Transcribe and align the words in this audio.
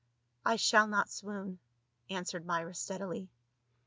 "I 0.45 0.55
shall 0.55 0.87
not 0.87 1.11
swoon," 1.11 1.59
answered 2.09 2.43
Myra 2.47 2.73
steadily. 2.73 3.29